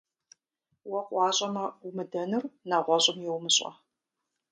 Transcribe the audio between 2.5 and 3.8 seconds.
нэгъуэщӀым йумыщӀэ.